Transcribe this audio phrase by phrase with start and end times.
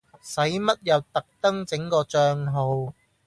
[0.23, 2.95] 使乜又特登整個帳號